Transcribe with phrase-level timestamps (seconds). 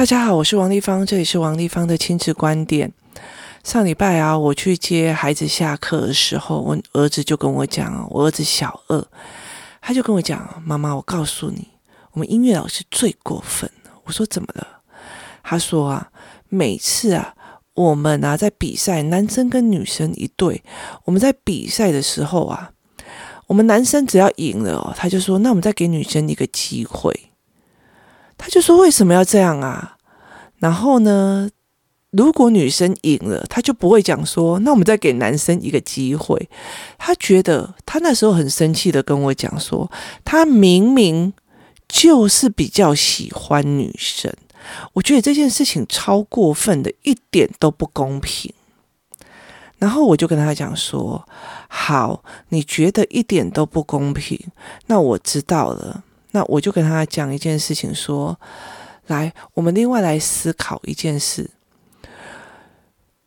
[0.00, 2.90] 大家好，我是王丽芳，这里是王丽芳的亲子观点。
[3.62, 9.04] 上礼拜啊，我去接孩子下课的时候，我儿子就跟我讲，我儿子小二，
[9.82, 11.68] 他就跟我讲，妈妈，我告诉你，
[12.12, 13.90] 我们音乐老师最过分了。
[14.04, 14.66] 我说怎么了？
[15.42, 16.10] 他说啊，
[16.48, 17.34] 每次啊，
[17.74, 20.62] 我们啊在比赛，男生跟女生一对，
[21.04, 22.70] 我们在比赛的时候啊，
[23.46, 27.14] 我们男生只要赢了哦，他就说，那我们再给女生一个机会。
[28.42, 29.98] 他就说：“为什么要这样啊？”
[30.60, 31.50] 然后呢，
[32.10, 36.48] 如果女生赢了，他就不会讲说：“那我们再给男生一个机会。”
[36.98, 39.90] 他觉得他那时候很生气的跟我讲说
[40.24, 41.32] ：“他明明
[41.88, 44.32] 就是比较喜欢女生。”
[44.92, 48.52] 我觉得这件事情超过分的，一点都不公平。
[49.78, 51.26] 然后我就跟他讲说
[51.66, 54.38] ：“好，你觉得一点都不公平，
[54.86, 58.38] 那我知道了。”那我就跟他讲一件事情，说
[59.10, 61.50] ：“来，我们另外来思考一件事。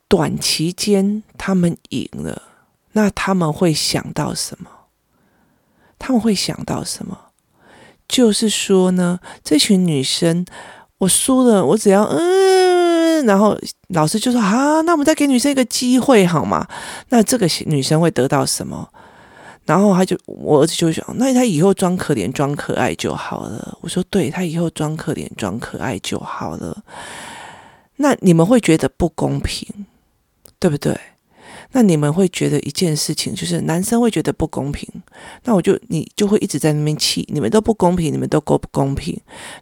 [0.07, 2.41] 短期间他们赢了，
[2.93, 4.69] 那他们会想到什么？
[5.99, 7.17] 他们会想到什么？
[8.07, 10.45] 就是说呢，这群女生，
[10.99, 13.57] 我输了，我只要嗯，然后
[13.89, 16.67] 老师就说：啊，那我们再给女生一个机会好吗？
[17.09, 18.89] 那这个女生会得到什么？”
[19.65, 23.77] 然后他就，我儿子就想，那他以后装可怜、装可爱就好了。
[23.79, 26.83] 我说，对，他以后装可怜、装可爱就好了。
[27.95, 29.85] 那你们会觉得不公平，
[30.59, 30.99] 对不对？
[31.71, 34.85] 那你们会觉得一件事情，就是男生会觉得不公平。
[35.45, 39.17] 那我就你就会一直在那边气，你们都不公平，你们都够不公平。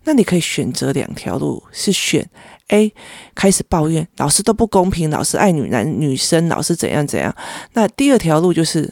[0.06, 2.28] 那你可以选择两条路，是选
[2.70, 2.92] A，
[3.36, 7.36] 开始抱怨老师都不公平，老师爱女男女生，老师怎样怎样。
[7.74, 8.92] 那第二条路就是。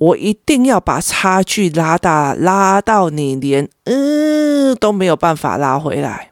[0.00, 6.30] 我一定要把差距拉大，拉到你连嗯都没有办法拉回来。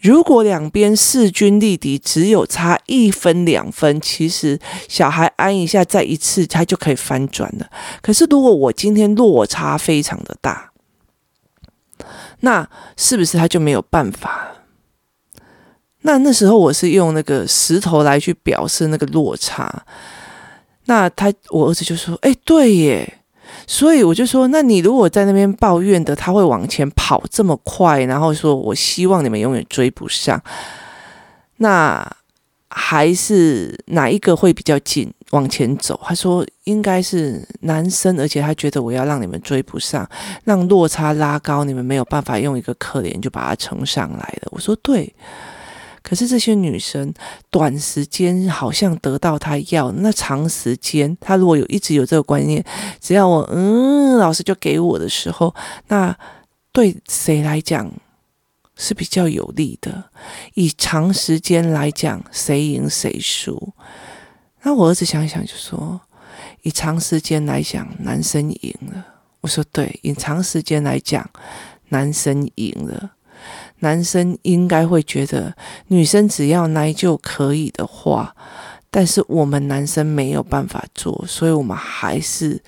[0.00, 4.58] 如果两边势均力敌，只有差一分两分，其实
[4.88, 7.70] 小孩安一下，再一次，他就可以翻转了。
[8.00, 10.72] 可是如果我今天落差非常的大，
[12.40, 14.48] 那是不是他就没有办法？
[16.00, 19.86] 那那时候我是用那个石头来去表示那个落差。
[20.86, 23.18] 那他，我儿子就说：“哎，对耶。”
[23.66, 30.42] 所以我就说：“那你如果在那边抱怨的，他会往前跑这么快，然后说我希望你们永远追不上，
[31.58, 32.10] 那
[32.70, 40.08] 还是哪一个会比较紧往前走？”他说：“应该是男生，而且他觉得我要让你们追不上，
[40.44, 45.14] 让落差拉高，你们没有办法用一个可怜就把它撑上来了。”我说：“对。”
[46.02, 47.12] 可是这些女生
[47.50, 52.64] 短时间好像得到她要，那长时间她如果有一直有这个观念，
[53.00, 55.54] 只要我嗯，老师就给我的时候，
[55.88, 56.16] 那
[56.72, 57.92] 对谁来讲
[58.76, 60.04] 是比较有利的？
[60.54, 63.72] 以长时间来讲，谁赢谁输？
[64.62, 66.00] 那我儿子想想就说，
[66.62, 69.04] 以长时间来讲，男生赢了。
[69.40, 71.28] 我说对，以长时间来讲，
[71.88, 73.10] 男生赢了。
[73.82, 75.54] 男生应该会觉得
[75.88, 78.34] 女生只要奶就可以的话，
[78.90, 82.60] 但是我们男生没有办法做，所以我们还是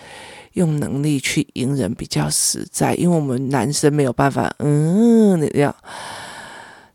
[0.53, 4.53] 用能力去赢人比较实在，因为我们男生没有办法。
[4.59, 5.75] 嗯，你要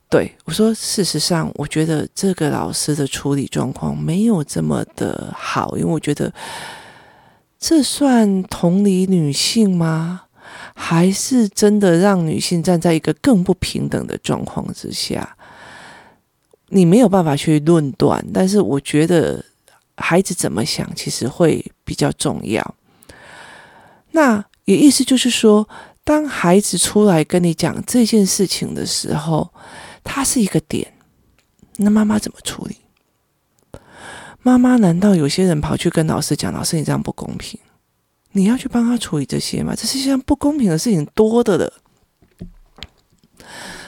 [0.10, 6.34] 对我说，事实上，我觉得这个老师的处理状况没有这么的好，因为我觉得
[7.60, 10.24] 这算同理女性吗？
[10.76, 15.36] 还是真的让女性站在一个更不平等的状况之下，
[16.70, 18.26] 你没有办法去论断。
[18.34, 19.44] 但是我觉得
[19.98, 22.76] 孩子怎么想，其实会比较重要。
[24.12, 25.68] 那也意思就是说，
[26.04, 29.52] 当孩子出来跟你讲这件事情的时候，
[30.04, 30.94] 他是一个点，
[31.78, 32.78] 那妈妈怎么处理？
[34.42, 37.60] 妈妈难道有些人跑去跟老师讲，老师你这样不公平？
[38.32, 39.74] 你要去帮他处理这些吗？
[39.76, 41.74] 这世界上不公平的事情多的了。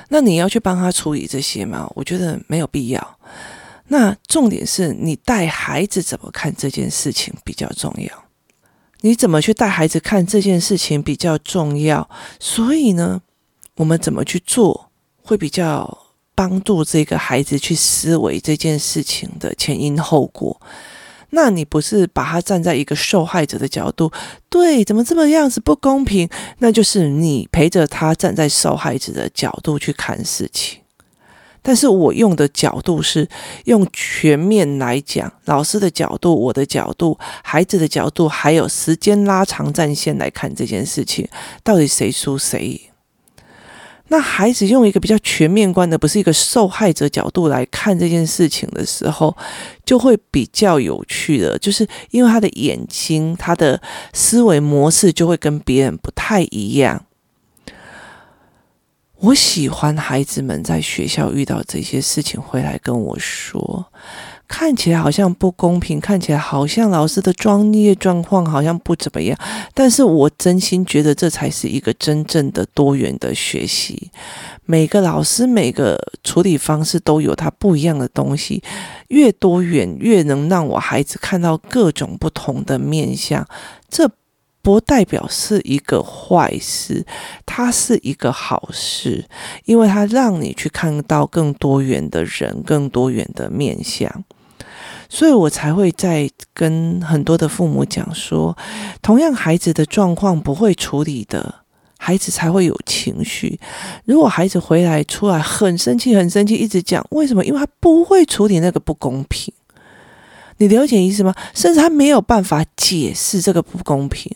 [0.09, 1.89] 那你要去帮他处理这些吗？
[1.95, 3.19] 我觉得没有必要。
[3.87, 8.23] 那重点是你带孩子怎么看这件事情比较重要。
[9.01, 12.09] 你怎么去带孩子看这件事情比较重要。
[12.39, 13.21] 所以呢，
[13.75, 14.91] 我们怎么去做
[15.23, 20.59] 会比较帮助这个孩子去思维这件事情的前因后果。
[21.31, 24.11] 那你不是把他站在一个受害者的角度，
[24.49, 26.29] 对，怎么这么样子不公平？
[26.59, 30.79] 那就是你陪着他站在受害者的角度去看事情。
[31.63, 33.29] 但是我用的角度是
[33.65, 41.27] 用全面来讲，老师的角度、我的角度、孩子的角度，还有时间拉长战线来看这件事情，
[41.63, 42.90] 到底谁输谁赢？
[44.11, 49.33] 那孩子用一个比较全面观的，不是一个受害者角度来看这件事情的时候，
[49.85, 53.81] 就会比较有趣的，就是因为他的眼睛、他的
[54.11, 57.05] 思维模式就会跟别人不太一样。
[59.15, 63.87] 我喜欢孩子们在学校遇到这些事情回来跟我说。
[64.61, 69.35] 看起来好像不公平，看起来好像老师的专业状况好像不怎么样，
[69.73, 74.11] 但是我真心觉得这才是一个真正的多元的学习。
[74.65, 78.61] 每个老师每个处理方式都有他不一样的东西，
[79.07, 83.43] 越多元越能让我孩子看到各种不同的面相。
[83.89, 84.07] 这
[84.61, 87.03] 不代表是一个坏事，
[87.47, 89.25] 它是一个好事，
[89.65, 94.23] 因为它让你去看到更多元的人，更多元的面相。
[95.13, 98.57] 所以我才会在跟很多的父母讲说，
[99.01, 101.53] 同样孩子的状况不会处理的，
[101.97, 103.59] 孩子才会有情绪。
[104.05, 107.43] 如果孩子回来出来很生气、很生气，一直讲为什么？
[107.43, 109.53] 因为他不会处理那个不公平。
[110.59, 111.35] 你了解意思吗？
[111.53, 114.33] 甚至他没有办法解释这个不公平。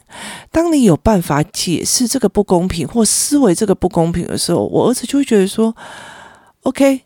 [0.52, 5.74] 当你有办法解释这个不公平或思维这个不公平的时候，我儿子就会觉得说
[6.64, 7.04] ：“OK，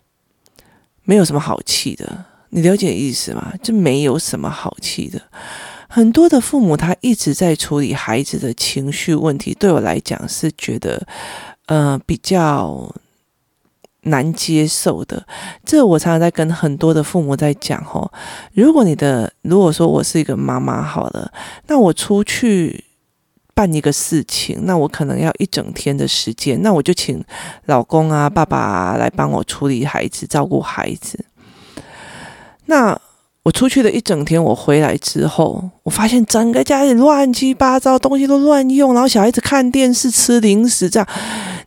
[1.04, 3.53] 没有什么好气的。”你了解意思吗？
[3.61, 5.21] 就没有什么好气的。
[5.87, 11.07] 很多的父母他一直在处理孩子的情绪问题，对我来讲是觉得，
[11.65, 12.93] 呃，比较
[14.03, 15.25] 难接受的。
[15.65, 18.11] 这我常常在跟很多的父母在讲哦，
[18.53, 21.31] 如果你的，如果说我是一个妈妈好了，
[21.67, 22.85] 那我出去
[23.55, 27.23] 办一个事情，那我可能要一整天的时间，那我就请
[27.65, 31.25] 老公啊、爸爸来帮我处理孩子、照顾孩子。
[32.69, 32.95] 那
[33.42, 41.07] 我出去了一整天，我回来之后，我发现整个家里乱七八糟，东西都乱用，然后小孩子看电视、吃零食，这样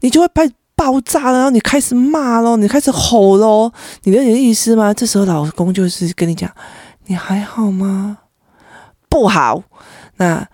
[0.00, 3.72] 你就会被爆炸了，然后你开始骂咯，你开始吼咯，
[4.04, 4.94] 你了解意思吗？
[4.94, 6.48] 这时候老公就是跟你讲
[7.06, 8.18] ：“你还好吗？
[9.08, 9.64] 不好。
[10.18, 10.46] 那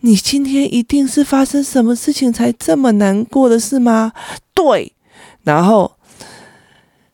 [0.00, 4.12] 你今天一定是发生什么事情才这么难过的是吗？
[4.54, 4.94] 对，
[5.44, 5.92] 然后。”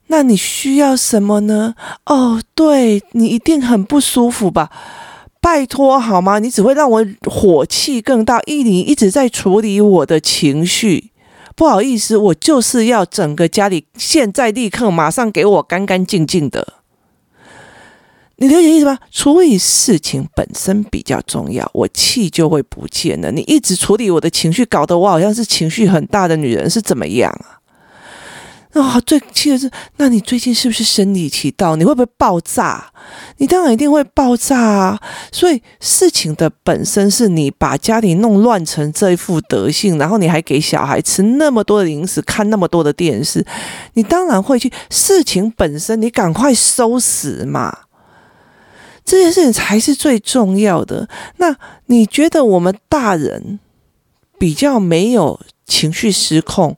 [0.09, 1.75] 那你需要什么呢？
[2.07, 4.71] 哦，对，你一定很不舒服吧？
[5.41, 6.39] 拜托好吗？
[6.39, 11.11] 你只会让我火气更大，一你一直在处理我的情绪。
[11.55, 16.75] 不好意思，我就是要整个家里现在立刻马上给我干干净净的。
[18.37, 18.99] 你了解意思吗？
[19.11, 23.33] 处理事情本身比较重要，我气就会不见了。
[23.33, 27.57] 你一直处理我的情绪，搞得我好像是情绪很大的女人，是怎么样啊？
[28.83, 31.77] 啊、哦，最气的是，那你最近是不是生理期到？
[31.77, 32.93] 你会不会爆炸？
[33.39, 35.01] 你当然一定会爆炸啊！
[35.33, 43.45] 所以事情的本身是你把家里弄乱成这一副德性，然后你还给小孩吃那么多的零食，看那么多的电视，
[43.95, 44.71] 你当然会去。
[44.91, 47.79] 事情本身，你赶快收拾嘛！
[49.05, 51.09] 这件事情才是最重要的。
[51.39, 51.57] 那
[51.87, 53.59] 你觉得我们大人
[54.39, 55.41] 比较没有？
[55.67, 56.77] 情绪失控，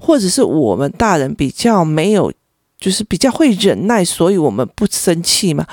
[0.00, 2.32] 或者是我们大人比较没有，
[2.78, 5.66] 就是比较会忍耐，所以我们不生气吗？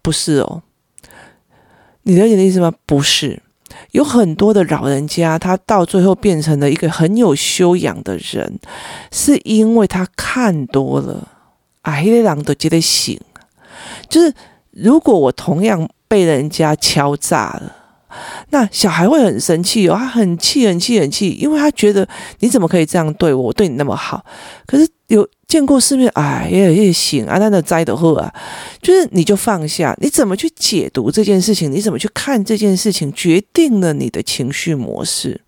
[0.00, 0.62] 不是哦，
[2.04, 2.72] 你了解的意思吗？
[2.86, 3.42] 不是，
[3.90, 8.58] 有很多的老人家，他到最后变成了一个很有修养的人，
[9.10, 11.28] 是因为他看多了，
[11.82, 13.20] 啊，黑的狼都觉得醒，
[14.08, 14.32] 就是
[14.70, 17.76] 如果我同样被人家敲诈了。
[18.50, 22.06] 那小孩会很生气哦，他很气，很气，很气，因为他觉得
[22.40, 23.42] 你怎么可以这样对我？
[23.44, 24.24] 我对你那么好，
[24.66, 28.32] 可是有见过世面，哎，也也行啊，那那栽的货啊，
[28.80, 31.70] 就是你就放下，你怎么去解读这件事情？
[31.70, 33.12] 你怎么去看这件事情？
[33.12, 35.40] 决定了你的情绪模式。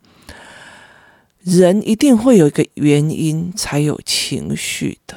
[1.45, 5.17] 人一定会有一个原因才有情绪的。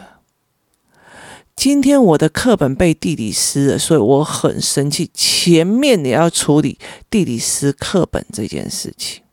[1.56, 5.10] 今天我的课本被地理撕了，所以我很生气。
[5.14, 6.78] 前面你要处理
[7.10, 9.24] 地理撕课本这件事情，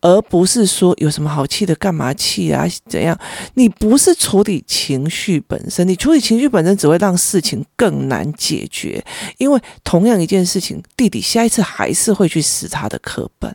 [0.00, 2.66] 而不是说有什么好气的，干嘛气啊？
[2.88, 3.16] 怎样？
[3.54, 9.04] 你不是处理情绪本身，你处理情绪本身只会让事情更难解决。
[9.38, 13.54] 因为同样一件事情，弟弟下一次还是会去撕他的课本。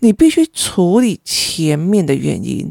[0.00, 2.70] 你必须处理前面的原因。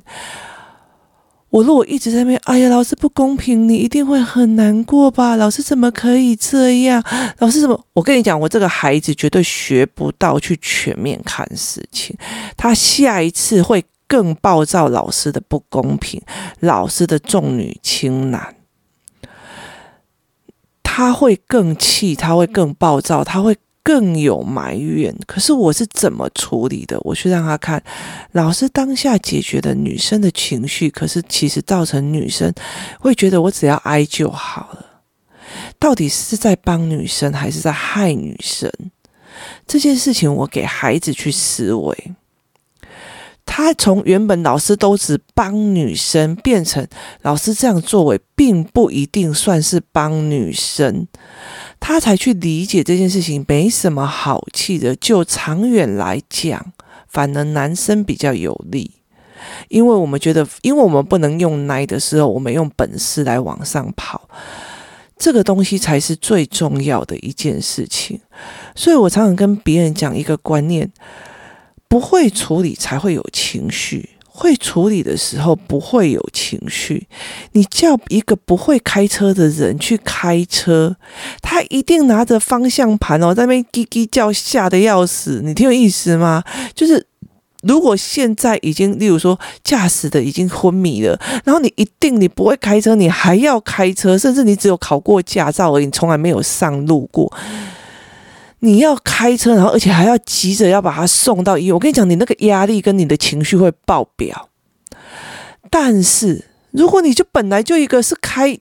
[1.52, 5.36] 我如果一直在那边，哎呀，老师不公平，你一定会很难过吧？
[5.36, 7.04] 老师怎么可以这样？
[7.40, 7.86] 老师怎么？
[7.94, 12.16] 我跟你讲，我这个孩子绝对学不到去全面看事情，
[12.56, 16.22] 他下一次会更暴躁，老师的不公平，
[16.62, 18.56] 老师的重女轻男，
[20.82, 25.16] 他会更气，他会更暴躁，他会更有埋怨。
[25.26, 27.00] 可是我是怎么处理的？
[27.02, 27.84] 我去让他看，
[28.32, 32.54] 老师当下解决的女生的情绪，可是其实造成女生
[33.00, 34.86] 会觉得我只要哀就好了。
[35.80, 38.72] 到底是在帮女生还是在害女生？
[39.66, 42.14] 这件事情我给孩子去思维。
[43.54, 46.88] 他从原本老师都只帮女生，变成
[47.22, 51.06] 老师这样作为，并不一定算是帮女生。
[51.78, 54.96] 他才去理解这件事情没什么好气的。
[54.96, 56.72] 就长远来讲，
[57.10, 58.90] 反而男生比较有利，
[59.68, 64.30] 因为我们觉得，因为我们不能用奶的时候，我们用本事来往上跑。
[65.18, 68.22] 这个东西才是最重要的一件事情，
[68.76, 70.90] 所以我常常跟别人讲一个观念：
[71.92, 77.06] 不会处理才会有情绪，会处理的时候不会有情绪。
[77.52, 80.96] 你叫一个不会开车的人去开车，
[81.42, 85.42] 他一定拿着方向盘哦，在那边叽叽叫，吓得要死。
[85.44, 86.42] 你听有意思吗？
[86.74, 87.06] 就是。
[87.64, 97.32] 如果现在已经，例如说驾驶的已经昏迷了，然后你一定你不会开车，你还要开车，甚至你只有考过驾照而已，从来没有上路过，
[98.62, 101.74] 你要开车，然后而且还要急着要把他送到医院。
[101.76, 104.50] 我跟你讲，你那个压力跟你的情绪会爆表。
[105.70, 108.58] 但是如果你就本来就一个是开。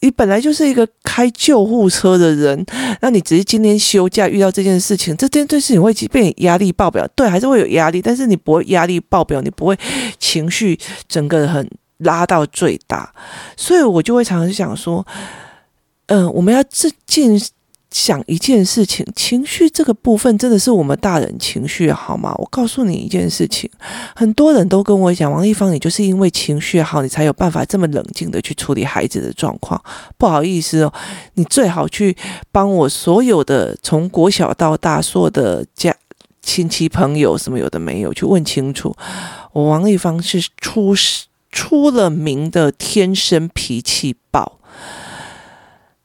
[0.00, 2.62] 你本来就是一个开救护车的人，
[3.00, 9.74] 那你只是今天休假遇到这件事情，这件这事情会被你压力爆表，对，还是会有压力，但是你不会压力爆表，你不会
[10.18, 11.66] 情绪整个很
[11.98, 13.14] 拉到最大，
[13.56, 15.06] 所以我就会常常想说，
[16.06, 17.40] 嗯、我们要自进。
[17.94, 22.34] 想一件事情，情绪这个部分真的是我们大人情绪好吗？
[22.38, 23.70] 我告诉你一件事情，
[24.16, 29.80] 很多人都跟我讲，王丽芳，你就是因为情绪好，你才有办法这么冷静的去处理孩子的状况。
[30.18, 30.92] 不好意思哦，
[31.34, 32.16] 你最好去
[32.50, 35.94] 帮我所有的从国小到大所有的家
[36.42, 38.96] 亲戚朋友什么有的没有去问清楚，
[39.52, 40.96] 我王丽芳是出
[41.52, 44.58] 出了名的天生脾气暴。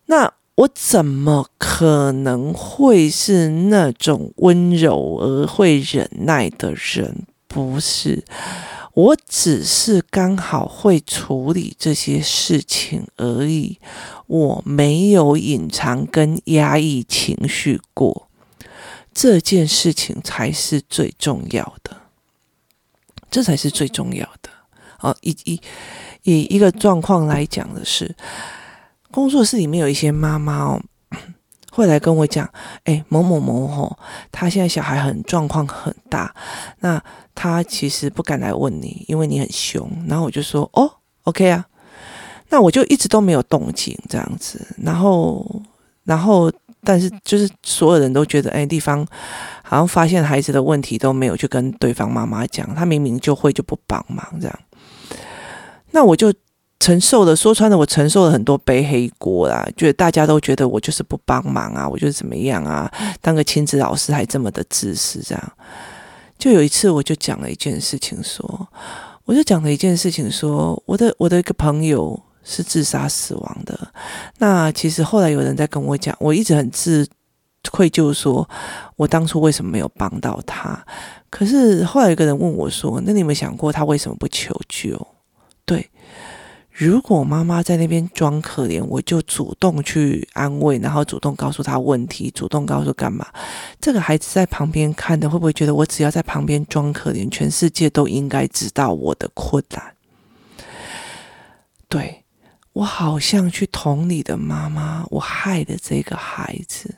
[0.05, 0.31] 那。
[0.59, 7.25] 我怎么可能会是那种温柔而会忍耐的人？
[7.47, 8.25] 不是，
[8.93, 13.79] 我只是刚好会处理这些事情而已。
[14.27, 18.27] 我没有隐藏跟压抑情绪过，
[19.13, 21.95] 这件事情才是最重要的。
[23.31, 24.49] 这才是最重要的。
[24.97, 25.61] 好，以以
[26.23, 28.13] 以一个状况来讲的是。
[29.11, 30.81] 工作室里面有一些妈妈哦，
[31.71, 32.47] 会来跟我讲，
[32.83, 33.97] 哎，某某某吼，
[34.31, 36.33] 他现在小孩很状况很大，
[36.79, 37.01] 那
[37.33, 39.89] 他其实不敢来问你，因为你很凶。
[40.07, 40.91] 然后我就说，哦
[41.23, 41.65] ，OK 啊，
[42.49, 44.75] 那我就一直都没有动静这样子。
[44.83, 45.61] 然后，
[46.03, 46.51] 然后，
[46.83, 49.05] 但是就是所有人都觉得，哎，地方
[49.63, 54.59] 好像发现孩子的问题都没有去跟对方妈妈讲，他明明就会就不帮忙这样。
[55.91, 56.31] 那我就。
[56.79, 59.67] 承受的，说穿了，我承受了很多背黑锅啦。
[59.75, 62.89] 觉得大家都觉得我就是不帮忙啊，我就是怎么样啊？
[63.21, 65.53] 当个亲子老师还这么的自私，这样。
[66.37, 68.67] 就有一次，我就讲了一件事情，说，
[69.25, 73.77] 我就讲了一件事情，说，我的我的一个朋友是自杀死亡的。
[74.37, 77.05] 那其实后来有人在跟我讲，我一直很自
[77.69, 78.49] 愧疚，说
[78.95, 80.81] 我当初为什么没有帮到他？
[81.29, 85.05] 可是后来有个人问我说，那你有没有想过他为什么不求救？
[85.65, 85.89] 对。
[86.79, 93.27] 如果妈妈在那边装可怜，我就主动去安慰，然后主动告诉他问题，主动告诉干嘛？
[93.81, 99.93] 这个孩子在旁边看的，会不会觉得我只要在旁边装可怜，全世界都应该知道我的困难？
[101.89, 102.23] 对，
[102.71, 106.95] 我好像去捅你的妈妈，我害的这个孩子，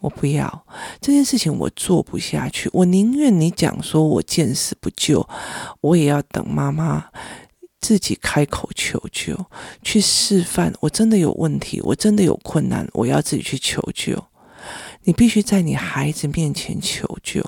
[0.00, 0.66] 我不要
[1.00, 2.68] 这件事情，我做不下去。
[2.72, 5.28] 我宁愿你讲说我见死不救，
[5.82, 7.04] 我也要等妈妈。
[7.80, 9.36] 自己开口求救，
[9.82, 10.72] 去示范。
[10.80, 14.22] 我真的有问题，我真的有困难，我要自己去求救。
[15.04, 17.42] 你必须在你孩子面前求救，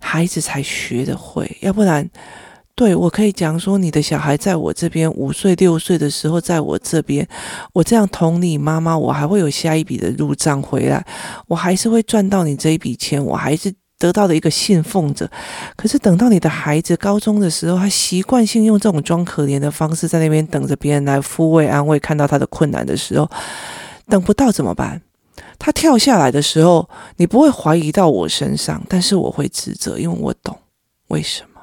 [0.00, 1.56] 孩子才学得会。
[1.60, 2.08] 要不然，
[2.74, 7.28] 对，我可以讲说，你的小孩在我这边五岁六岁的时候，在我这边，
[7.74, 11.06] 我这样捅你妈妈，我还会有下一笔的入账回来，
[11.46, 13.72] 我还是会赚到你这一笔钱，我还是。
[13.98, 15.28] 得到的一个信奉者，
[15.76, 23.28] 可是等到你的孩子高中的时候，他习惯性用这种装可怜的方式在那边等着别人来抚慰安慰，看到他的困难的时候，
[24.06, 25.02] 等不到怎么办？
[25.58, 30.56] 他跳下来的时候，你不会怀疑到我身上，但是我会自责，因为我懂
[31.08, 31.60] 为什么。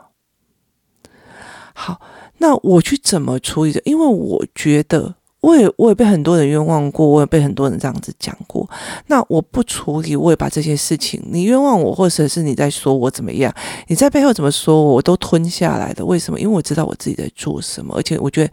[1.73, 2.01] 好，
[2.39, 3.81] 那我去怎么处理的？
[3.85, 5.15] 因为我觉得。
[5.45, 8.67] 我也我也被很多人冤枉过，我也被很多人这样子讲过。
[9.05, 13.53] 那我不处理，我也把这些事情，你冤枉我，或者是你在说我怎么样，
[13.87, 16.03] 你在背后怎么说我，我都吞下来的。
[16.03, 16.39] 为什么？
[16.39, 18.51] 因为我知道我自己在做什么，而且我觉得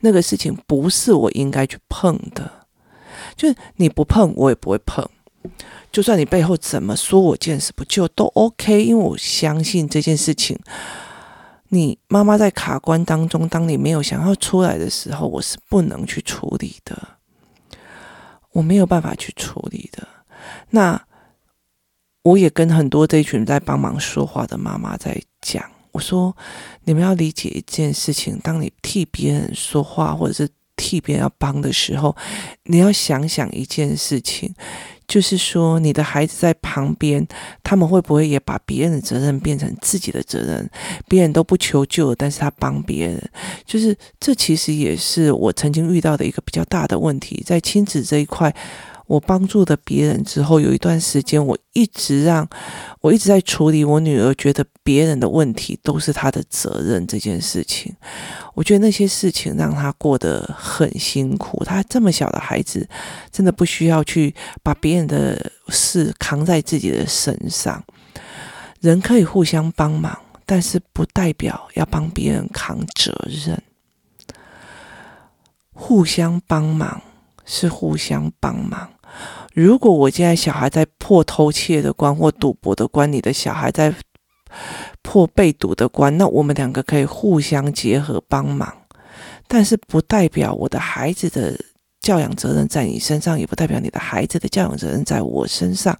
[0.00, 2.50] 那个事情不是我应该去碰的。
[3.36, 5.08] 就是你不碰，我也不会碰。
[5.92, 10.58] 就算你背后怎么说我见死不救都 OK，因为我相信这件事情。
[11.68, 16.96] 你妈妈在卡关当中，当你没有想要出来的时候，我是不能去处理的，
[18.52, 20.06] 我没有办法去处理的。
[20.70, 21.04] 那
[22.22, 26.36] 我也跟很多这一群在帮忙说话的妈妈在讲，我说
[26.84, 32.16] 你们要理解一件事情，当你替别人说话，或者是替别人要帮的时候，
[32.64, 34.54] 你要想想一件事情。
[35.06, 37.26] 就是说，你的孩子在旁边，
[37.62, 40.68] 他们会不会也把别人的责任变成自己的责任？
[41.08, 43.30] 别人都不求救，但是他帮别人，
[43.64, 48.54] 就是这其实也是我曾经遇到的一个比较大的问题，在亲子这一块。
[49.14, 52.48] 我帮助的别人之后，有一段时间，我一直让
[53.00, 57.94] 我一直在处理我女儿觉得别人的问题都是她的责任这件事情。
[58.54, 61.62] 我觉得那些事情让她过得很辛苦。
[61.64, 62.88] 她这么小的孩子，
[63.30, 67.84] 真的不需要去把别人的事扛在自己的身上。
[68.80, 73.62] 人可以互相帮忙，但是不代表要帮别人扛责任。
[75.72, 77.00] 互相帮忙。
[77.46, 78.93] 是互相帮忙。
[79.54, 83.94] 如果我现在小孩在破偷窃的关或赌博的关，你的小孩在
[85.00, 88.76] 破被赌的关，那我们两个可以互相结合帮忙。
[89.46, 91.56] 但是不代表我的孩子的
[92.00, 95.96] 教养责任在你身上，也不代表你的孩子的教养责任在我身上。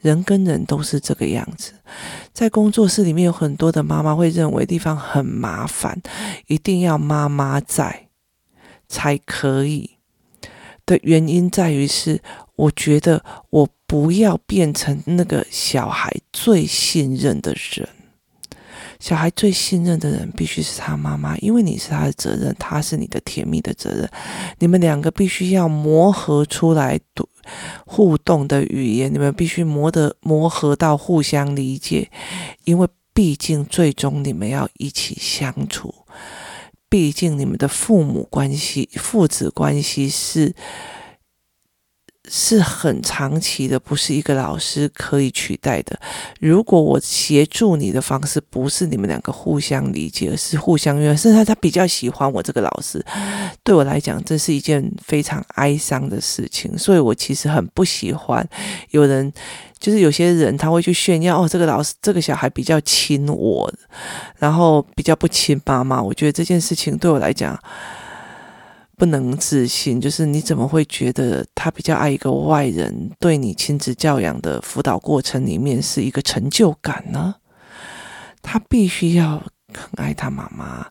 [0.00, 1.72] 人跟人都是这个样子。
[2.34, 5.98] 在工作室里面，有很多的妈妈会认为地方很麻烦，
[6.46, 8.08] 一定要妈妈在
[8.86, 9.92] 才可以。
[10.84, 12.20] 的原因在于是，
[12.56, 17.88] 我觉得我不要变成那个小孩最信任的人。
[19.00, 24.08] 小孩最信任的人必须是他妈妈，因为你是他的责任，他是你的甜蜜的责任。
[24.60, 26.98] 你们两个必须要磨合出来
[27.84, 32.10] 互动的语言，你们必须磨得磨合到互相理解，
[32.64, 35.94] 因为毕竟最终你们要一起相处。
[36.88, 40.54] 毕竟你们的父母关系、父子关系是
[42.30, 45.98] 是很长期的，不是一个老师可以取代的。
[46.40, 53.04] 如果我协助你的方式不是你们两个互相理解，而是互相怨，甚至他他比较喜欢我这个老师，
[53.62, 56.76] 对我来讲，这是一件非常哀伤的事情。
[56.78, 58.46] 所以我其实很不喜欢
[58.90, 59.32] 有人。
[59.80, 63.70] 就是有些人他会去炫耀哦，这个老师这个小孩比较亲我，
[64.38, 66.02] 然后比较不亲妈妈。
[66.02, 67.58] 我觉得这件事情对我来讲
[68.96, 70.00] 不能自信。
[70.00, 77.34] 就是你怎么会觉得他比较爱一个外人，对你亲子教养的辅导过程里面是一个成就感呢？
[78.42, 80.86] 他必须要很爱他妈妈。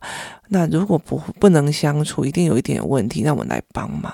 [0.48, 4.12] 那如果不不能相处，一定有一点问题，那我们来帮忙。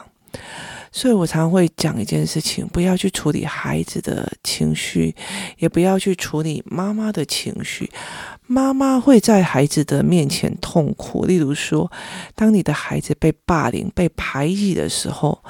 [0.92, 5.14] 所以我常会讲一件事情：不要去处理孩子的情绪，
[5.59, 7.90] 也不要去处理妈妈的情绪。
[8.46, 11.24] 妈妈会在孩子的面前痛苦。
[11.24, 11.90] 例如说，
[12.35, 15.42] 当你的孩子被霸凌、被排挤的时候，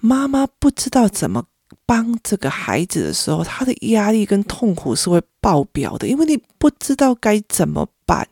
[0.00, 1.44] 妈妈不知道怎么
[1.86, 8.26] 帮这个孩子的时候，他的压力跟痛苦是会爆表的，因为你不知道该怎么办。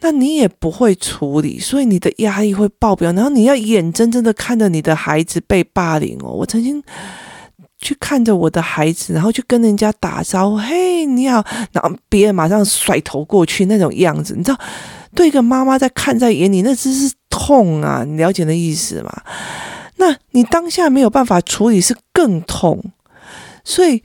[0.00, 6.30] 那你也不会处理，所以你的压力会爆表，然后你要眼睁睁的看着你的孩子被霸凌哦。
[6.30, 6.82] 我曾经
[7.80, 14.58] 去看着我的孩子，然后去跟人家打招呼，嘿，你好，然后别人马上甩头过去那种样子，你知道，
[15.14, 18.04] 对一个妈妈在看在眼里，那真是痛啊！
[18.06, 19.22] 你了解那意思吗？
[19.96, 22.92] 那你当下没有办法处理，是更痛，
[23.64, 24.02] 所以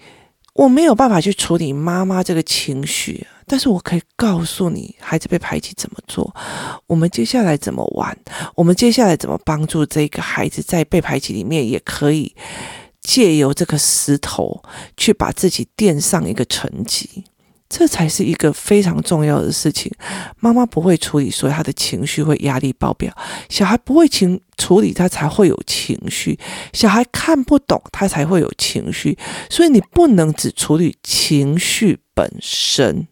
[0.56, 3.28] 我没有办法去处理妈妈这个情绪。
[3.46, 6.34] 但是我可以告诉你，孩子被排挤怎么做，
[6.88, 8.18] 我们接下来怎么玩，
[8.56, 12.36] 我们接下来怎么帮助这个孩子在被排挤里面，也可以
[13.02, 14.64] 借由这个石头
[14.96, 17.26] 去把自己垫上一个层级，
[17.68, 19.92] 这才是一个非常重要的事情。
[20.40, 23.12] 妈妈不会处理，所以他的情绪会压力爆表；
[23.50, 26.38] 小孩不会情处理，他才会有情绪；
[26.72, 29.18] 小孩看不懂，他才会有情绪。
[29.50, 33.08] 所以你不能只处理情绪本身。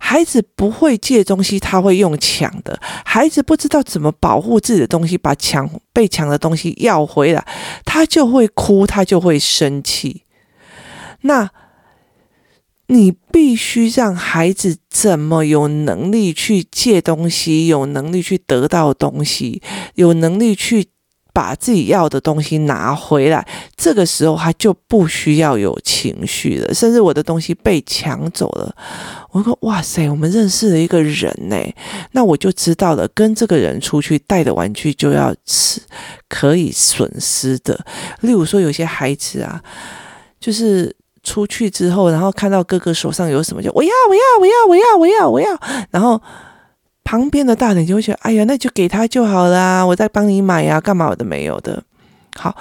[0.00, 2.78] 孩子不会借东西，他会用抢的。
[3.04, 7.46] 孩子不知道怎么保护自己的东西，把抢被抢的东西要回来，
[7.84, 10.22] 他就会哭，他就会生气。
[11.22, 11.50] 那
[12.86, 19.60] 你必须让孩子怎么有能力去借东西，有能力去得到东西，
[19.96, 20.86] 有能力去
[21.38, 23.46] 把自己要的东西拿回来，
[23.76, 26.74] 这个时候他就不需要有情绪了。
[26.74, 28.74] 甚至我的东西被抢走了，
[29.30, 31.56] 我说哇塞，我们认识了一个人呢，
[32.10, 35.80] 那我就知道了，跟这个人出去带的玩具就要吃
[36.28, 37.86] 可以损失的。
[38.22, 39.62] 例如说，有些孩子啊，
[40.40, 45.60] 就是出去之后，然后看到哥哥手上有什么，就我要我要我要我要我要我要，
[45.92, 46.20] 然后。
[47.08, 51.82] 旁边的大人就会觉得，哎呀，那就给他就好啦，我再帮你买呀，干嘛我都没有的。
[52.36, 52.54] 好，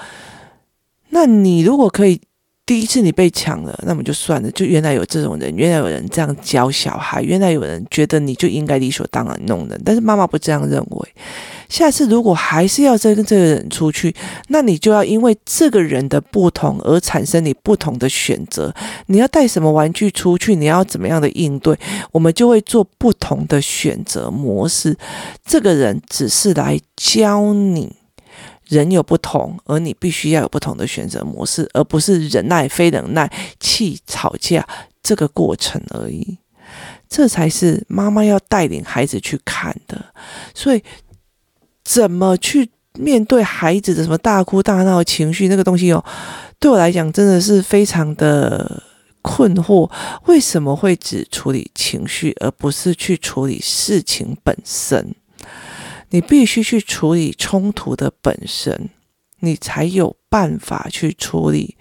[1.10, 2.22] 那你如果可以。
[2.66, 4.52] 第一次你被抢了，那么就算了。
[4.52, 9.82] 就原来有这种人，原来有人这样教小孩，原来有人觉得你就应该理所当然弄人。
[9.86, 11.10] 但是妈妈不这样认为。
[11.70, 14.16] 下次如果还是要再跟这个人出去，
[14.48, 18.74] 那你就要因为这个人的不同而产生你不同的选择。
[19.08, 20.56] 你要带什么玩具出去？
[20.56, 21.78] 你要怎么样的应对？
[22.12, 24.98] 我们就会做不同的选择模式。
[25.46, 27.96] 这个人只是来教你。
[28.70, 34.68] 人有不同，而你必须要有不同的选择模式，而不是忍耐、非忍耐、气、吵架
[35.02, 36.38] 这个过程而已。
[37.08, 40.04] 这才是妈妈要带领孩子去看的。
[40.54, 40.84] 所以，
[41.88, 46.04] 怎么去面对孩子的什么大哭大闹情绪那个东西哦，
[46.60, 48.84] 对我来讲真的是非常的
[49.22, 49.90] 困惑。
[50.26, 55.16] 为什么会只处理情绪，而不是去处理事情本身？
[56.10, 58.90] 你必须去处理冲突的本身，
[59.40, 61.78] 你才有办法去处理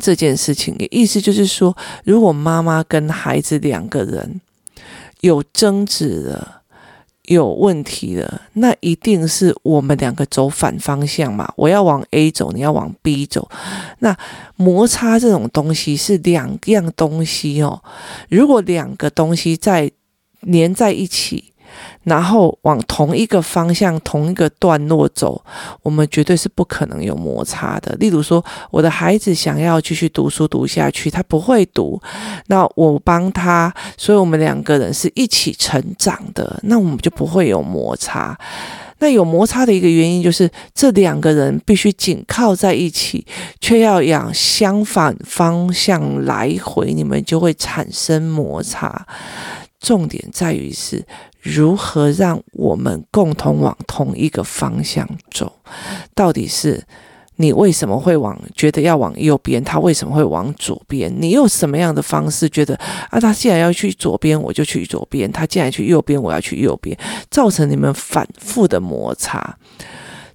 [0.00, 0.76] 这件事情。
[0.92, 4.40] 意思就是说，如果妈妈跟孩子两个人
[5.22, 6.62] 有争执了、
[7.26, 11.52] 有问题了，那一定是我们两个走反方向嘛。
[11.56, 13.48] 我要往 A 走，你要往 B 走。
[13.98, 14.16] 那
[14.56, 17.82] 摩擦这种东西是两样东西哦。
[18.28, 19.90] 如果两个东西在
[20.52, 21.52] 粘在一起，
[22.04, 25.44] 然后往同一个方向、同一个段落走，
[25.82, 27.94] 我们绝对是不可能有摩擦的。
[27.96, 32.00] 例如说，我的孩子想要继续读书读下去，他不会读，
[32.46, 38.38] 那我帮他，所以我们两个人是一起成长的，那我们就不会有摩擦。
[38.98, 43.26] 那有摩擦的一个原因就是，这两个人必须紧靠在一起，
[43.60, 49.06] 却要往相反方向来回，你们就会产生摩擦。
[49.80, 51.04] 重点在于是。
[51.46, 55.60] 如何让我们共同往同一个方向走？
[56.14, 56.84] 到底是
[57.36, 59.62] 你为什么会往觉得要往右边？
[59.62, 61.14] 他为什么会往左边？
[61.20, 62.74] 你用什么样的方式觉得
[63.10, 63.20] 啊？
[63.20, 66.98] 他既然要去左边，我就去左边；他既然去右边，我要去右边，
[67.30, 69.56] 造成你们反复的摩擦。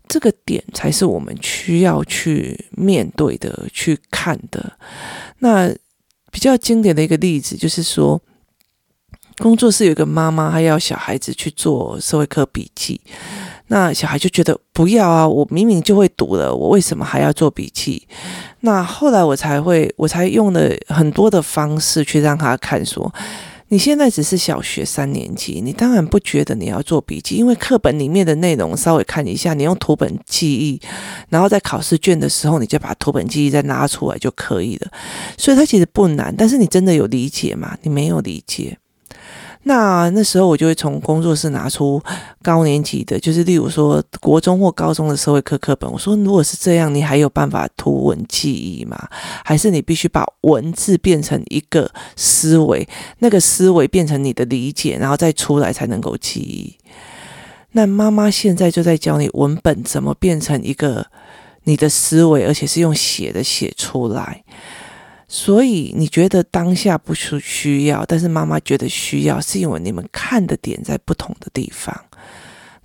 [0.08, 4.72] 这个点才是我们需要去面对的、去看的。
[5.40, 5.70] 那
[6.32, 8.22] 比较经典的一个例子就是说。
[9.42, 13.02] 工作室有一个妈妈，她要小孩子去做社会科笔记，
[13.68, 18.08] 那小孩就觉得不要啊，我明明就会读了，我为什么还要做笔记？
[18.60, 23.12] 那后来我才会，我才用了很多的方式去让他看说，
[23.70, 30.80] 你现在只是小学三年级，你当然不觉得你要做笔记，因为课本里面的内容稍微看一下，你用图本记忆，
[31.30, 34.92] 然后在考试卷的时候，你就把图本记忆再拿出来就可以了。
[35.36, 37.76] 所以它其实不难，但是你真的有理解吗？
[37.82, 38.78] 你没有理解。
[39.64, 42.02] 那那时候我就会从工作室拿出
[42.42, 45.92] 高年级的，就是例如说国中或高中的社会课课本。
[45.92, 48.98] 我说，如果是这样，你还有办法图文记忆吗？
[49.46, 52.88] 还是你必须把文字变成一个思维，
[53.20, 56.76] 那个思维变成你的理解，然后再出来才能够记忆？
[57.74, 61.06] 那妈妈现在就在教你文本怎么变成一个
[61.66, 64.44] 你的思维，而且是用写的写出来。
[65.34, 71.98] 所以你觉得当下不需需要，但是妈妈觉得需要，是因为你们看的点在不同的地方。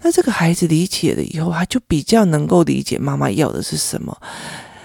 [0.02, 4.16] 那这个孩子理解了以后，他就比较能够理解妈妈要的是什么，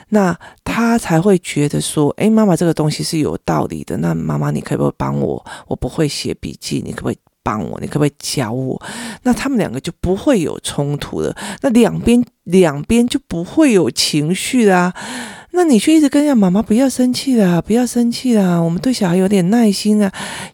[0.10, 3.96] 那他才会觉得说：“诶，妈妈这个东西是有道理的。
[3.98, 5.46] 那妈妈，你可不可以帮我？
[5.68, 7.80] 我不会写笔记，你可不可以帮我？
[7.80, 8.82] 你可不可以教我？”
[9.22, 11.38] 那他们两个就不会有冲突了。
[11.62, 14.92] 那两边两边就不会有情绪啦。
[15.54, 20.10] 那你却一直跟人家妈妈不要生气啦，不要生气啦，我们对小孩有点耐心啊。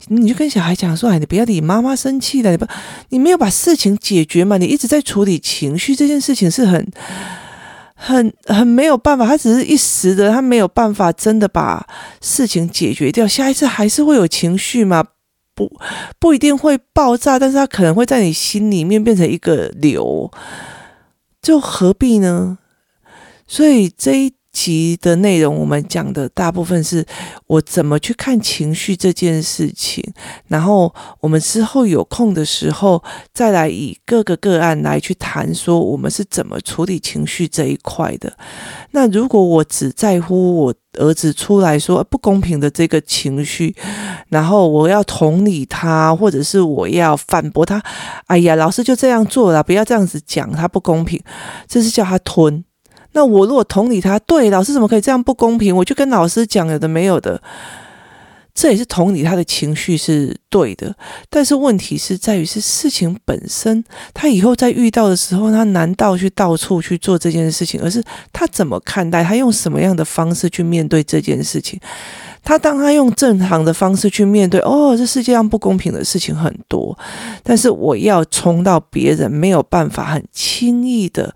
[0.07, 2.65] 你就跟小孩讲说，哎，你不要理妈妈生气了，你不，
[3.09, 4.57] 你没有把事情解决嘛？
[4.57, 6.91] 你一直在处理情绪，这件事情是很、
[7.93, 11.85] 很、很没有办法，他只是一时的，他没有办法真的把
[12.19, 13.27] 事情解决掉。
[13.27, 15.05] 下一次还是会有情绪嘛？
[15.53, 15.71] 不，
[16.19, 20.31] 不一定会爆炸，但是他可能会在你心里面变成一个瘤，
[21.39, 22.57] 就何必呢？
[23.45, 24.33] 所以这一。
[24.57, 27.05] 集的内容，我们讲的大部分是
[27.45, 30.03] 我怎么去看情绪这件事情，
[30.47, 38.35] 然后我们之后有空的时候再来以各个个案来去谈，说我们是怎么处理情绪这一块的。
[38.89, 43.75] 那如果我只在乎我儿子出来说不公平的这个情绪，
[44.29, 47.79] 然后我要同理他，或者是我要反驳他，
[48.25, 51.21] 哎呀，老师就这样做了，不要这样子讲，他不公平，
[51.67, 52.63] 这是叫他吞。
[53.17, 55.75] 那我如果同理他，对，老师怎么可以这样不公平？
[55.75, 57.41] 我就跟老师讲有的没有的，
[58.53, 60.95] 这也是同理他的情绪是对的。
[61.27, 71.79] 但是问题是在于是事情本身，他以后在遇到的时候，他难道去到处去做这件事情，而是他怎么看待，他用什么样的方式去面对这件事情？
[72.43, 76.95] 他当他用正常的方式去面对，哦，这世界上不公平的事情很多，
[77.41, 81.33] 但是我要冲到别人没有办法很轻易的。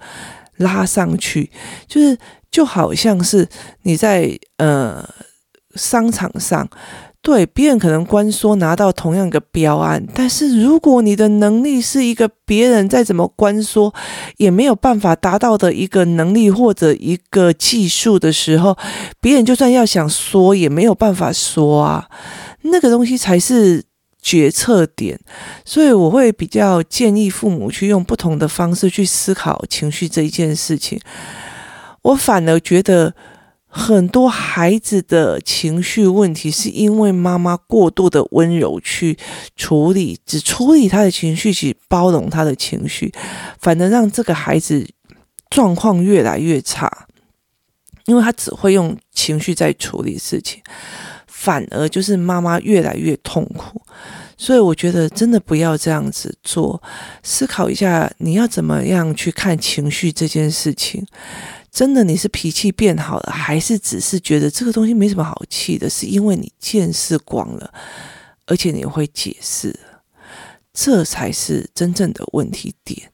[0.58, 1.50] 拉上去，
[1.88, 2.18] 就是
[2.52, 3.48] 就好像是
[3.84, 5.08] 你在呃
[5.76, 6.68] 商场上，
[7.22, 13.94] 对别人可能关说拿到同样一个标案，但是如果你的能力是一个别人再怎么关说
[14.38, 18.78] 也没有办法达到的一个能力或者一个技术的时候，
[19.20, 22.10] 别人就算要想说也没有办法说啊，
[22.64, 23.91] 那个东西才是。
[24.22, 25.20] 决策点，
[25.66, 31.00] 所以我会比较建议父母去用不同的方式去思考情绪这一件事情。
[32.04, 33.16] 我反而觉得
[33.68, 39.18] 很多孩子的情绪问题，是因为妈妈过度的温柔去
[39.56, 43.14] 处理，只处理他的情绪，去包容他的情绪，
[43.60, 44.88] 反而让这个孩子
[45.50, 47.08] 状况越来越差，
[48.06, 50.62] 因为他只会用情绪在处理事情。
[51.42, 53.82] 反而就是妈妈越来越痛苦，
[54.38, 56.80] 所以我觉得真的不要这样子做。
[57.24, 61.04] 思考一下，你要怎么样去看情绪这件事情？
[61.72, 65.90] 真的你是脾气变好了，还是只是觉得这个东西没什么好气的？
[65.90, 67.74] 是因为你见识广了，
[68.46, 69.76] 而且你会解释，
[70.72, 73.12] 这才是真正的问题点。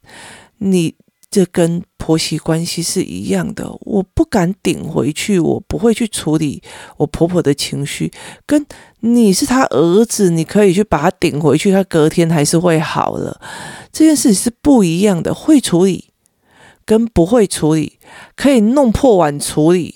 [0.57, 0.93] 你。
[1.29, 6.63] 这跟婆媳关系是一样的，我不敢顶回去，我不会去处理
[6.95, 8.11] 我婆婆的情绪。
[8.45, 8.65] 跟
[9.01, 13.41] 你是他儿子，你可以去把他顶回去，他隔天还是会好了。
[13.91, 16.05] 这件事是不一样的，会处理
[16.85, 17.99] 跟不会处理，
[18.35, 19.95] 可以弄破碗处理，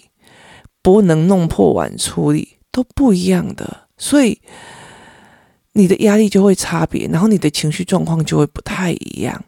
[0.82, 4.42] 不能弄破碗处理都不一样的，所以
[5.72, 9.42] 你的压力就会差别，然后你的情绪状况就会不太一样。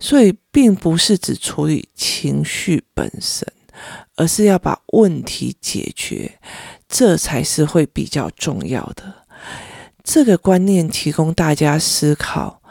[0.00, 3.46] 所以，并不是只处理情绪本身，
[4.16, 6.38] 而是要把问题解决，
[6.88, 9.26] 这才是会比较重要的。
[10.04, 12.62] 这个观念提供大家思考。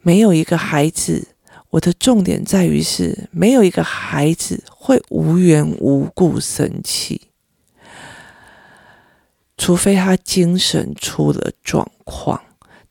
[0.00, 1.28] 没有一个孩子，
[1.70, 7.28] 我的重点在于是，没有一个孩子会无缘无故生气，
[9.58, 12.40] 除非他精神出了状况。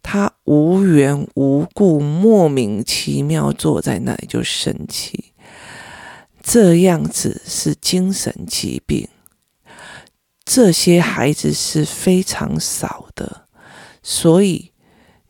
[0.10, 5.34] 他无缘无故、莫名其妙坐在那里就生气，
[6.42, 9.10] 这样子是精神疾病。
[10.46, 13.50] 这些孩子是非常少的，
[14.02, 14.72] 所以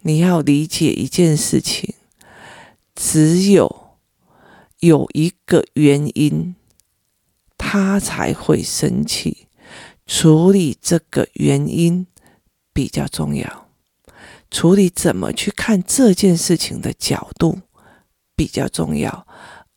[0.01, 1.95] 你要理解一件事情：
[2.93, 3.97] 只有
[4.81, 6.53] 有一个原因，
[7.57, 9.47] 他才会生气。
[10.05, 12.05] 处理这个原因
[12.71, 13.66] 比较重要。
[14.49, 17.59] 处理怎么去看这件事情的角度
[18.35, 19.27] 比较重要，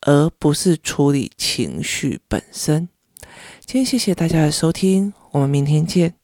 [0.03, 2.89] 而不是处理情绪本身。
[3.65, 6.15] 今天谢谢大家的收听，我们明天见。